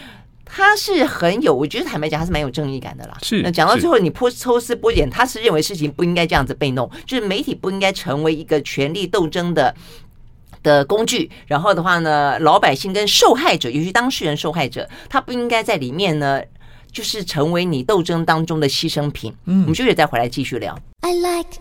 [0.53, 3.17] 他是很有，我觉得坦白讲，他是蛮有正义感的啦。
[3.23, 9.75] 是，那讲到最后，你抽抽丝剥茧，他是认为事情不应该这样子被弄，就是媒体不应该成为一个权力斗争的
[10.63, 11.31] 的工具。
[11.47, 16.43] 然后的话呢，老百姓跟受害者，尤其当事人受害者，他不应该在里面呢，
[16.91, 19.33] 就是成为你斗争当中的牺牲品。
[19.45, 20.77] 嗯，我们休息再回来继续聊。
[21.03, 21.61] I like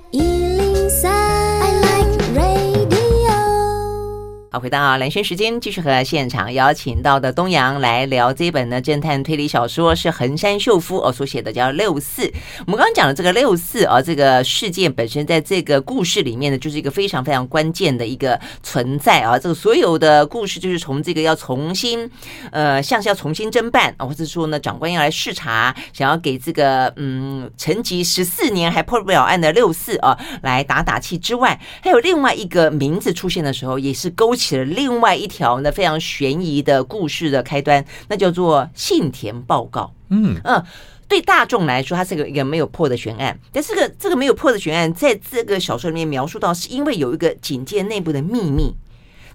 [4.52, 12.24] 好，回到蓝轩时间，继续和现场邀请到的东阳来聊这本呢侦探推理小说，是横山秀夫哦所写的，叫《六四》。
[12.66, 19.38] 我们刚刚讲的这个六四啊，这个事件本身在这个故事里面呢，就是一个非常非常关键的一个存在啊。
[19.38, 22.10] 这个所有的故事就是从这个要重新，
[22.52, 34.39] 呃，像是要重新侦办啊，或者说呢，长官要来视察，想要给这个嗯沉寂十四年还破不了案的六四啊来打打气之外，还有另外一个名字出现的时候，也是勾。
[34.40, 39.94] 起了另外一条呢非常悬疑的故事的开端，那叫做信田报告。
[40.08, 40.64] 嗯嗯，
[41.10, 43.38] 对大众来说，它是个一个没有破的悬案。
[43.52, 48.74] 但是这个这个没有破的悬案，在这个小说里面描述到，是因为有一个警界内部的秘密。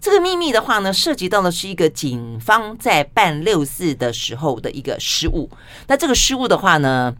[0.00, 5.48] 这个秘密的话呢，涉及到的是一个警方在办六四的时候的一个失误。
[5.86, 7.14] 那这个失误的话呢？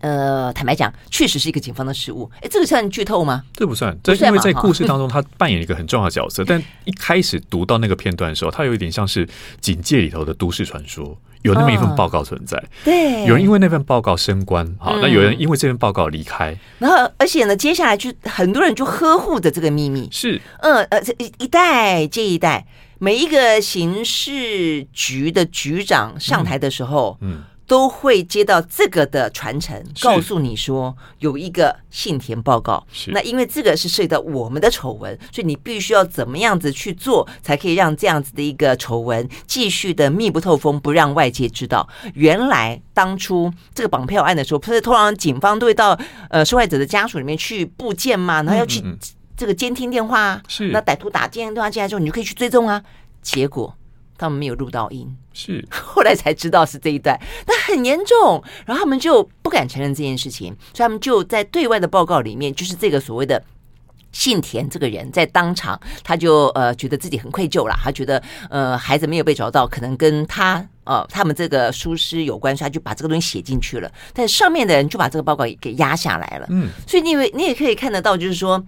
[0.00, 2.30] 呃，坦白讲，确实是一个警方的失误。
[2.40, 3.42] 哎，这个算剧透吗？
[3.52, 6.42] 这不算，这因为在故事当中，他扮演一个很重要的角色。
[6.48, 9.28] 但一开始读到那个片段的时候，他有一点像是
[9.60, 12.56] 警界里头的都市传说，有那么一份报告存在。
[12.56, 16.56] 哦、对，有人因为那份报告升官，好、嗯，那有人因为这份报告离开。
[16.78, 20.08] 然后，而且呢，接下来就很多人就呵护着这个秘密。
[20.10, 22.66] 是，嗯呃，一一代接一代，
[22.98, 27.32] 每一个刑事局的局长上台的时候，嗯。
[27.32, 32.84] 嗯都会接到这个的传承，告诉你说有一个信田报告。
[32.90, 41.88] 是，那因为这个是涉及到我们的丑闻，所以你必须要怎么样子去做，才可以让这样子的一个丑闻继续的密不透风，不让外界知道。
[42.14, 45.96] 原来当初这个绑票案的时候，不是通常警方都会到
[46.30, 48.42] 呃受害者的家属里面去布件吗？
[48.42, 48.82] 然后要去
[49.36, 52.82] 这个监听电话，是那歹徒打监听电话进来之后，你就可以去追踪啊。
[53.22, 53.76] 结果。
[54.20, 55.66] 他们没有录到音，是。
[55.72, 63.42] 后来才知道是这一段，那很严重，然后他们就不敢承认这件事情，所以他们就在对外的报告里面，就是这个所谓的
[64.12, 78.62] 信田这个人在当场，他就呃觉得自己很愧疚了，他觉得呃孩子没有被找到，可能跟他呃他们这个疏失有关，所以他就把这个东西写进去了，但上面的人就把这个报告给压下来了，嗯，所以你以为你也可以看得到，就是说。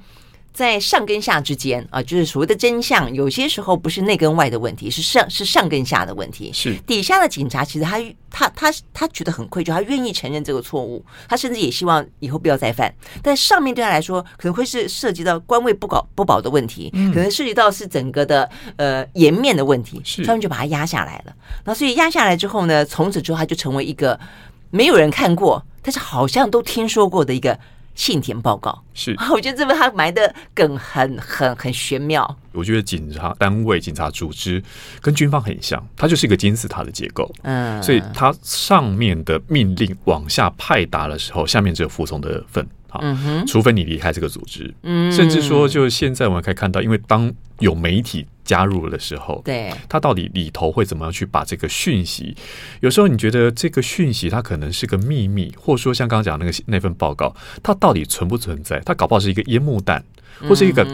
[0.52, 6.50] 在上跟下之间啊，就是所谓的真相，有些时候不是内跟外的问题，是上是上跟下的问题。
[6.52, 7.98] 是底下的警察，其实他
[8.30, 12.94] 他他他觉得很愧疚，他愿意承认这个错误，他甚至也希望以后不要再犯。
[13.22, 21.34] 但上面对他来说，可能会是涉及到官位不保不保的问题，可能涉及到是整个的呃颜面的问题，他们就把他压下来了。
[21.64, 24.20] 那所以压下来之后呢，从此之后他就成为一个
[24.68, 27.58] 没有人看过，但是好像都听说过的一个。
[27.94, 32.36] 信田报告是， 我觉得这边他埋的梗很很很玄妙。
[32.52, 34.62] 我觉得警察单位、警察组织
[35.00, 37.32] 跟军方很像，它就是一个金字塔的结构。
[37.42, 42.66] 嗯，所以它上面的命令往下派达的时候，下面只有服从的份。
[42.92, 43.00] 啊，
[43.46, 52.36] 除非你离开这个组织，嗯，甚至说，就现在我们可以看到，因为当有媒体加入了的时候，对，他到底里头会怎么样去把这个讯息？
[52.80, 58.78] 有时候你觉得这个讯息它可能是个秘密，或者说像刚刚讲那个那份报告，它到底存不存在？
[58.80, 60.04] 它搞不好是一个烟幕弹，
[60.40, 60.86] 或是一个。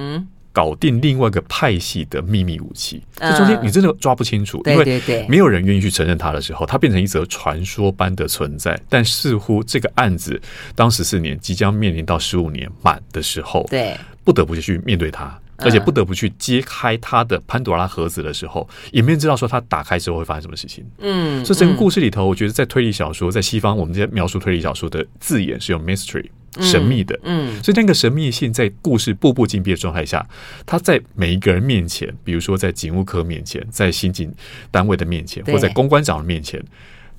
[0.51, 8.77] 搞定另外一个派系的秘密武器，这中间你真的抓不清楚，因为没有人愿意去承认它的时候，它变成一则传说般的存在。
[8.89, 10.41] 但似乎这个案子
[10.75, 20.85] 当十四年即将面临到十五年满的时候，对，不得不去面对它，而且不得不去揭开它的潘多拉盒子的时候，也没人知道说它打开之后会发生什么事情。
[20.99, 26.27] 嗯，所以整个故事里头，我觉得在推理小说，在西方我们这些描述推理小说的字眼是用 mystery。
[26.61, 30.27] 神秘的，嗯，嗯，所以那个神秘性在故事步步紧逼的状态下，
[30.65, 34.33] 他在每一个人面前，比如说在警务科面前，在刑警
[34.71, 36.61] 单位的面前，或在公关长的面前，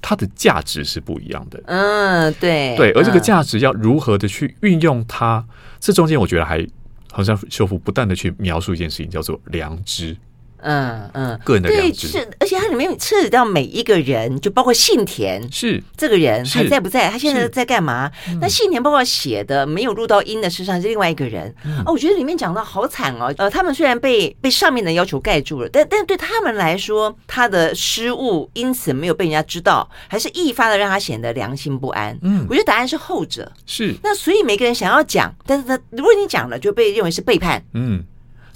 [0.02, 1.62] 它的价值是不一样的。
[1.67, 5.45] 嗯，对，对，而这个价值要如何的去运用它，
[5.80, 6.65] 这中间我觉得还
[7.12, 10.15] 好像修复不断的去描述一件事情，叫做良知。
[10.62, 17.10] 嗯嗯，个人的良知是，而且它里面涉及到每一个人，就包括信田是这个人还在不在？
[17.10, 18.12] 他现在在干嘛？
[18.41, 21.54] 那信田包括写的没有录到音的，事实上是另外一个人。
[21.86, 23.34] 哦，我觉得里面讲到好惨哦。
[23.38, 32.17] 呃，他们虽然被被上面的要求盖住了，但但对他们来说，他的失误因此没有被人家知道，还是一发的让他显得良心不安。
[32.22, 33.52] 嗯，我觉得答案是后者。
[33.65, 33.95] 是。
[34.04, 37.63] 那所以每个人想要讲，但是他如果你讲了，就被认为是背叛。
[37.74, 38.04] 嗯。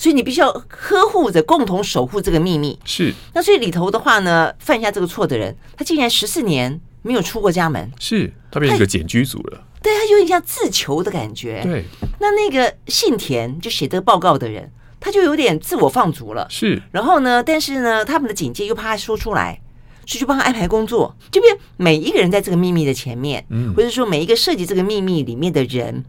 [0.03, 2.77] 所以你必须要呵护着，共同守护这个秘密。
[2.83, 3.13] 是。
[3.33, 7.89] 那所以里头的话呢，犯下这个错的人，他竟然十四年没有出过家门。
[8.01, 9.63] 是，他变成一个茧居族了。
[9.81, 11.61] 对，他有点像自囚的感觉。
[11.63, 11.85] 对。
[12.19, 16.45] 那那个信田就写这个报告的人，他就有点自我放逐了。
[16.49, 16.81] 是。
[16.91, 19.61] 然后呢，但是呢，他们的警戒又怕他说出来，
[20.05, 26.03] 所以就帮他安排工作，就变每一个人在这个秘密的前面，嗯，或者说每一个涉及这个秘密里面的人，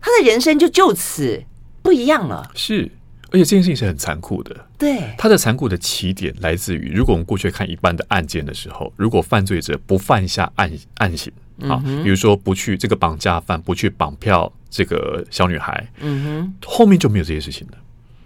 [0.00, 1.44] 他的人生就就此
[1.82, 2.50] 不一样了。
[2.54, 2.90] 是。
[3.30, 11.32] 而且这件事情是很残酷的，对，它的残酷的起点来自于，如果我们过去看一般的案件的时候，如果犯罪者不犯下案案型
[11.68, 17.78] 啊，比如说不去这个绑架犯不去绑票这个小女孩，嗯哼，后面就没有这些事情了，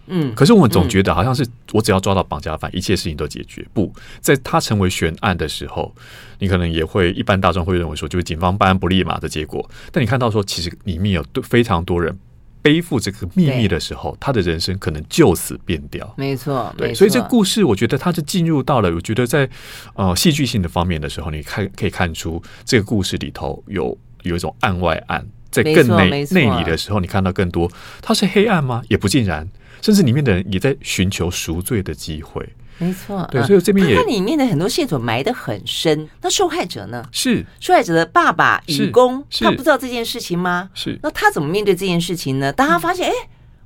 [0.07, 0.33] 嗯。
[0.35, 3.67] 可是我们总觉得好像是我只要抓到绑架犯，一切事情都解决。
[3.73, 5.93] 不在他成为悬案的时候，
[6.39, 9.69] 你可能也会一般大众会认为说，就是警方办案不力嘛的结果。
[9.91, 12.17] 但你看到说，其实里面有非常多人。
[12.63, 16.15] 背负这个秘密的时候，他的人生可能就此变掉。
[16.17, 19.49] 没错，对，所以这个故事，我觉得它是进入到了，我觉得在
[19.95, 27.71] 呃戏剧性的方面的时候，你看可以看出这个故事里头有有一种案外案，在更内内里的时候，你看到更多，
[28.01, 28.83] 它是黑暗吗？
[28.89, 29.49] 也不尽然，
[29.81, 32.49] 甚至里面的人也在寻求赎罪的机会。
[32.79, 36.09] 没错，对，所以这边也，它里面的很多线索埋得很深。
[36.21, 37.05] 那受害者呢？
[37.13, 40.69] 是受害者的爸爸宇公，他不知道这件事情吗？
[40.75, 40.99] 是。
[41.03, 42.53] 那他怎么面对这件事情呢？
[42.53, 43.13] 当他发现，哎，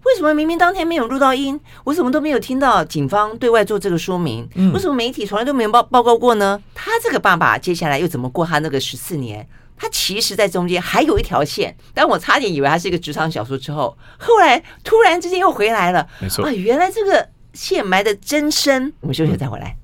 [0.05, 4.47] 为什么明明当天没有录到音，我怎么都没有听到警方对外做这个说明？
[4.75, 6.63] 为什么媒体从来都没有报报告过呢？
[6.75, 9.49] 他这个爸爸接下来又怎么过他那个十四年？
[9.79, 11.77] 他其实，在中间还有一条线。
[11.95, 16.07] 但我差点以为他是一个职场小说之后，后来突然之间又回来了。
[16.19, 17.29] 没错啊，原来这个。
[17.57, 19.75] 线埋的真身，我们休息再回来。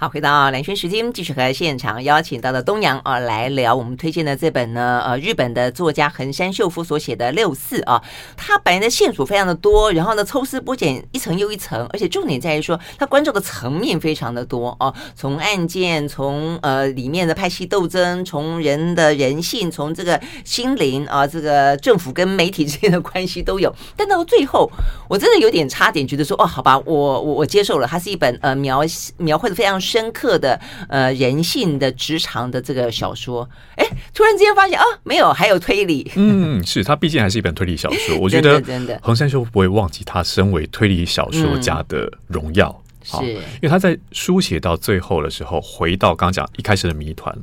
[0.00, 8.00] 好，回到蓝轩时间，继续和现场邀请到的东阳啊来聊我们推荐的这本呢，呃，日本的作家横山秀夫所写的《六四》啊，
[8.36, 23.74] 他本来的线索非常的多，然后呢抽丝剥茧一层又一层，而且重点在于说他关注的层面非常的多哦，从案件，从呃里面的派系斗争，从人的人性，从这个心灵啊，这个政府跟媒体之间的关系都有。
[23.96, 24.70] 但到最后，
[25.08, 28.84] 我真的有点差点觉得说，哦，好吧，我我我接受了，它是一本呃描
[29.16, 29.76] 描绘的非常。
[29.88, 36.12] 深刻的呃人性的职场的这个小说，哎，突然之间发现啊，没有，还有推理。
[36.16, 38.18] 嗯，是他毕竟还是一本推理小说。
[38.20, 42.82] 我觉得真的，横山秀不会忘记他身为推理小说家的荣耀。
[43.02, 47.34] 是，因为他在书写到最后的时候，回到刚讲一开始的谜团，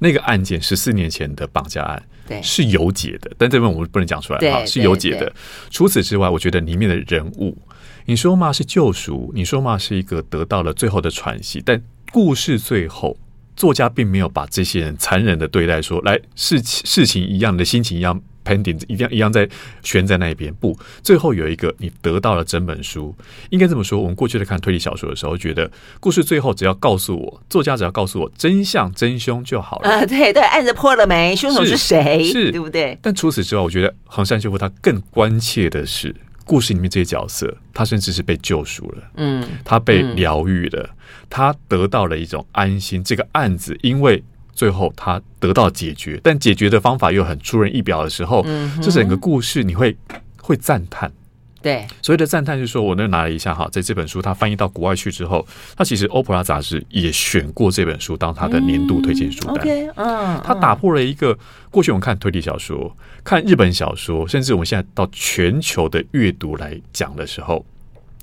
[0.00, 3.30] 那个案件十四年前的绑架案，对，是有解的。
[3.38, 5.32] 但这边我们不能讲出来哈，是有解的。
[5.70, 7.56] 除此之外，我觉得里面的人物。
[8.06, 13.16] 你说嘛是救赎，你说嘛是一个得到了最后的喘息，但故事最后，
[13.56, 19.48] 作家并没有把这些人残忍的对待说，说来事事情一样的心情一样 pending，一样一样在
[19.82, 20.52] 悬在那边。
[20.54, 23.14] 不，最后有一个你得到了整本书，
[23.50, 24.00] 应该这么说。
[24.00, 29.88] 我们过去在看推理小说的时候，觉得故事最后只要告诉我，作家只要告诉我真相真凶就好了。
[29.88, 31.36] 啊，对对，案子破了没？
[31.36, 32.24] 凶手是谁？
[32.24, 32.98] 是，对不对？
[33.00, 36.14] 但除此之外，我觉得横山秀夫他更关切的是。
[36.44, 40.90] 故事里面这些角色，他甚至是被救赎了，嗯，他被疗愈了，
[41.30, 43.02] 他得到了一种安心。
[43.02, 49.96] 这个案子因为最后他得到解决，但解决的方法又很出人意表的时候，嗯，这整个故事你会
[50.40, 51.10] 会赞叹。
[51.62, 55.46] 对，所谓的赞叹就是说，我那拿了一下哈，在这本书它翻译到国外去之后，
[55.76, 59.66] 它其实欧普拉杂志也选过这本书当它的年度推荐书单。
[59.96, 61.38] 嗯，它打破了一个
[61.70, 67.64] 过去我们看推理小说、看日本小说，甚至我们现在到全球的阅读来讲的时候，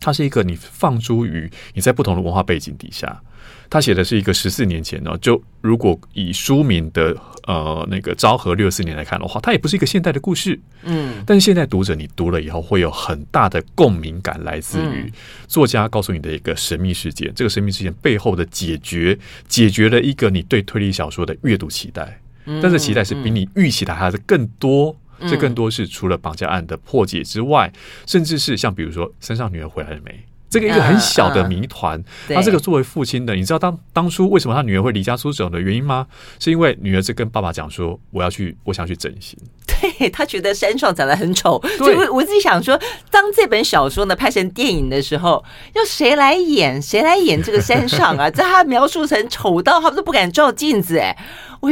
[0.01, 3.21] 它是一个你放诸于你在不同的文化背景底下。
[3.69, 15.11] 他写的是一个十四年前呢，就如果以书名的呃那个昭和六四年来看的话，它也不是一个现代的故事，嗯，但是现在读者你读了以后会有很大的共鸣感，来自于
[15.47, 19.17] 作家告诉你的一个神秘事件，这个神秘事件背后的解决，
[19.47, 22.19] 解决了一个你对推理小说的阅读期待，
[22.61, 27.71] 但是期待是比你预期的还是更多，这更多是除了绑架案的破解之外，
[28.07, 30.25] 甚至是像比如说身上女儿回来了没？
[30.49, 36.07] 这个一个很小的谜团，他这个作为父亲的，你知道当当初为什么他女儿会离家出走的原因吗？
[36.39, 39.37] 是因为女儿是跟爸爸讲说，我要去，我想去整形。
[39.67, 42.79] 对，他觉得山上长得很丑，所以我我自己想说，
[43.11, 45.43] 当这本小说呢拍成电影的时候，
[45.73, 46.81] 要谁来演？
[46.81, 48.29] 谁来演这个山上啊？
[48.29, 51.15] 在他描述成丑到他们都不敢照镜子哎，
[51.59, 51.71] 我。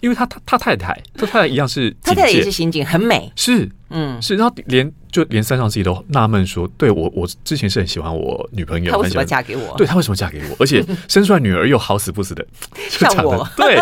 [0.00, 9.74] 因为他他他太太，他太太一样是， 他太太也是刑警，很美，是，嗯，是，然后连就连三上自己都纳闷说，对我我之前是很喜欢我女朋友，她为什么嫁给我？
[9.76, 10.56] 对，她为什么嫁给我？
[10.58, 12.46] 而且 生出来女儿又好死不死的
[12.88, 13.76] 像我，对，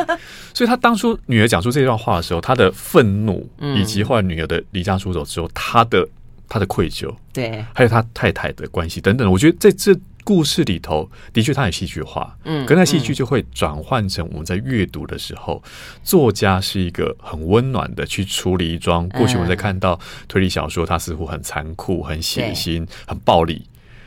[0.54, 6.08] 所以他当初女儿讲出这段话的时候，他的愤怒，以及后来女儿的离家出走之后，他的
[6.48, 9.98] 他的愧疚，对，还有他太太的关系等等，我觉得在这。
[10.28, 15.62] 故事里头的确，它很戏剧化，嗯，可那戏剧就会转换成我们在阅读的时候，
[16.04, 19.98] 作家是一个很温暖的去处理一桩过去我们在看到
[20.28, 23.64] 推理小说，它似乎很残酷、很血腥、很暴力，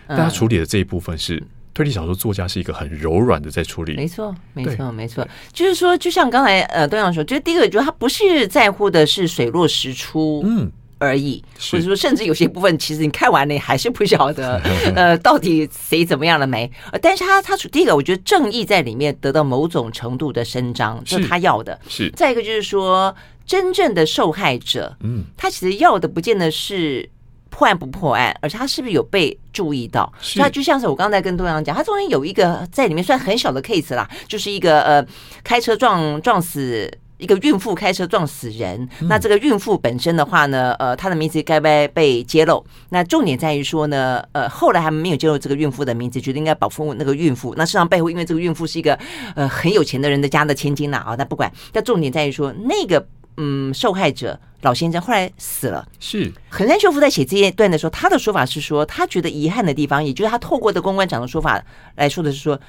[0.08, 1.42] 但他处理的这一部分是
[1.74, 10.72] 推理小说作家是一个很柔软的在处理，没错，没错，没错，就是说，就像刚才呃，东阳说，就是第一个，就是他不是在乎的是水落石出，嗯。
[11.02, 14.62] 而已，或者说，甚至有些部分，其实你看完了，你还是不晓得，
[14.96, 16.72] 呃，到底谁怎么样了没？
[17.02, 21.78] 但是他，他第一个，我觉得正义在里面得到某种程度的伸张，是他要的。
[21.90, 23.14] 是再一个就是说，
[23.48, 27.10] 真正的受害者，嗯，他其实要的不见得是
[27.50, 30.14] 破案不破案，而且他是不是有被注意到？
[30.22, 35.04] 所以他就像是我刚才跟东阳讲，他中间有一个在里面算很小的 case 啦，就是一个呃，
[35.44, 36.88] 开车撞撞死。
[37.22, 42.66] 一个孕妇开车撞死人，那这个孕妇本身的话呢，呃，她的名字该不该被揭露？
[42.90, 47.54] 那重点在于说呢，呃，后来还没有揭露这个孕妇的名字，觉得应该保护那个孕妇。
[47.56, 48.98] 那事实上背后，因为这个孕妇是一个
[49.36, 51.52] 呃很有钱的人的家的千金呐啊，那不管。
[51.72, 53.06] 但重点在于说，那个
[53.38, 55.88] 嗯受害者老先生后来死了。
[56.00, 61.64] 是横山秀夫在写这一段的时候，他的说法是说，他觉得遗憾的地方，也就是他透过的公关长的说法
[61.98, 62.60] 来说的是说，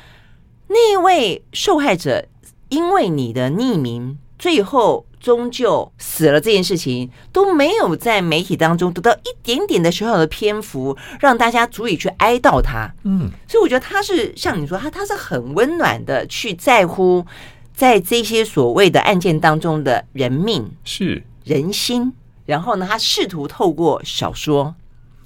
[0.68, 2.22] 那位受害者
[2.68, 4.18] 因为你的匿名。
[4.42, 12.92] 最后终究死了，这件事情都没有在媒体当中得到一点点的小小的篇幅，让大家足以去哀悼他。
[13.04, 17.24] 嗯，所以我觉得他是像你说，他他是很温暖的，去在乎
[17.72, 22.12] 在这些所谓的案件当中的人命是人心，
[22.44, 24.74] 然后呢，他试图透过小说。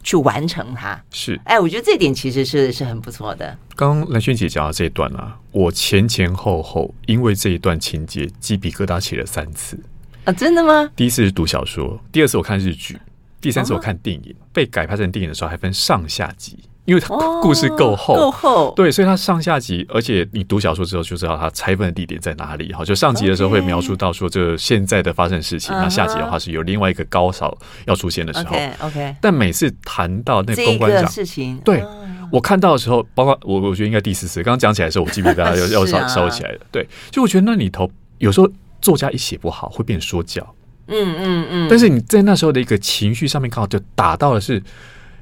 [0.06, 3.58] 去完成它是，哎，我觉得这点其实是是很不错的。
[3.74, 9.76] 刚刚兰萱姐讲到这一段啊，我前前后后因为这一段情节鸡皮疙瘩起了三次
[10.24, 10.32] 啊！
[10.32, 10.88] 真的吗？
[10.94, 12.96] 第一次是读小说，第二次我看日剧，
[13.40, 14.32] 第三次我看电影。
[14.32, 16.56] 哦、被改拍成电影的时候还分上下集。
[16.86, 22.72] 因为它故事够厚，够厚，对，所以它上下集，而且你读小说之后就知道它拆分的地点在哪里。
[22.72, 27.56] 好，就上集的时候会描述到说这现在的发生事情，那下集的话是有另外一个高潮
[27.86, 28.56] 要出现的时候。
[28.80, 31.84] OK，但每次谈到那个公关长事情，对
[32.30, 36.60] 我看到的时候，包括我，我觉得应该第四次刚刚讲起来的时候，我记不记得大家要 要烧烧起来的。
[36.70, 38.48] 对，就我觉得那里头有时候
[38.80, 40.54] 作家一写不好会变说教，
[40.86, 44.62] 嗯嗯嗯，但是你在那时候的一个情绪上面刚好就打到的是。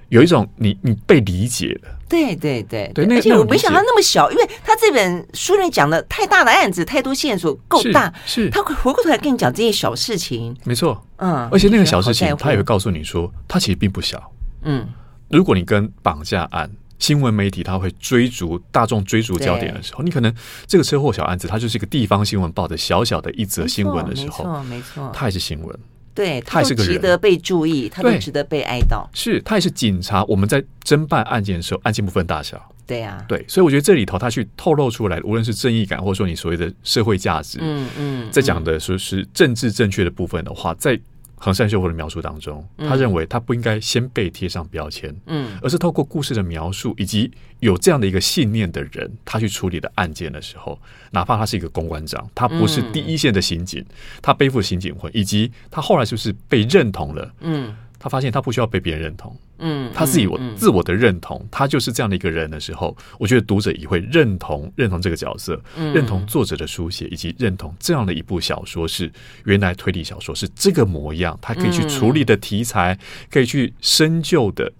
[0.09, 14.31] 有一种你你被理解了，对对对对，而且我没想到那么小，因为他这本书里讲的太大的案子，太多线索够大，是他回过头来跟你讲这些小事情，没错，嗯，而且那个小事情他也会告诉你说，他其实并不小，
[14.63, 14.87] 嗯，
[15.29, 20.33] 如果你跟绑架案新闻媒体他会追逐大众追逐焦点的时候，你可能
[20.67, 25.79] 这个车祸小案子，它就是一个地方新闻报的小小的一则新闻的时候，没错没错，它也是新闻。
[26.15, 29.05] 对，他也是个人值得被注意，他都值得被哀悼。
[29.13, 32.71] 是他也是警察，我们在侦办案件的时候，案件不分大小。
[32.87, 41.01] 对呀、啊，对，所以我觉得这里头他去透露出来，无论是正义感，或者说你所谓的社会价值，嗯嗯，在讲的说是政治正确的部分的话，在
[41.37, 47.31] 横山秀夫的描述当中，他认为他不应该先被贴上标签，嗯，而是透过故事的描述，以及
[47.61, 50.79] 有这样的一个信念的人，他去处理的案件的时候，
[51.11, 53.85] 哪怕他是一个公关长，他不是第一线的刑警，
[54.23, 57.75] 他背负刑警魂，以及他后来就是被认同了，嗯。
[58.05, 69.11] 他发现他不需要被别人认同，嗯，他自己我自我的认同，他就是这样的一个人的时候，我觉得读者也会认同认同这个角色，认同作者的书写，以及认同这样的一部小说是
[69.47, 72.99] 原来推理小说是这个模样，他可以去处理的题材，
[73.31, 74.71] 可以去深究的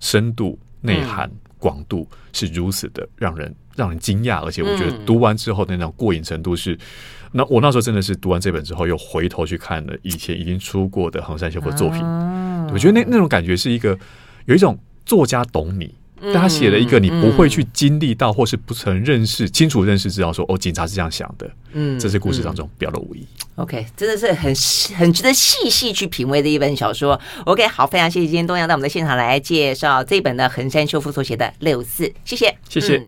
[0.00, 6.76] 深度、内涵、广度是如此的让人让人惊讶，而且我觉得读完之后的那种过瘾程度是。
[7.32, 12.00] 那我那时候真的是读完这本之后，又回头去看了以前已经出过的横山秀夫的作品，
[12.72, 13.98] 我觉得那那种感觉是一个
[14.46, 15.94] 有一种作家懂你。
[16.24, 21.50] 但他写了一个你不会去经历到，或是不曾认识、清楚认识，知道说哦，警察是这样想的。
[21.72, 23.26] 嗯，这是故事当中表露无遗。
[23.56, 24.54] OK，真的是很
[24.96, 27.20] 很值得细细去品味的一本小说。
[27.44, 33.00] OK，好，非常谢谢今天东阳到我们的现场来介绍这本的横山秀夫所写的《六四》，谢谢，谢谢。